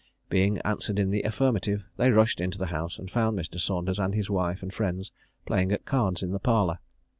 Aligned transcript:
Being 0.29 0.57
answered 0.65 0.97
in 0.97 1.11
the 1.11 1.21
affirmative, 1.23 1.83
they 1.97 2.09
rushed 2.09 2.41
into 2.41 2.57
the 2.57 2.65
house, 2.73 2.97
and 2.97 3.11
found 3.11 3.37
Mr. 3.37 3.59
Saunders, 3.61 3.99
with 3.99 4.15
his 4.15 4.31
wife 4.31 4.63
and 4.63 4.73
friends, 4.73 5.11
playing 5.45 5.71
at 5.71 5.85
cards 5.85 6.23
in 6.23 6.31
the 6.31 6.39
parlour. 6.39 6.79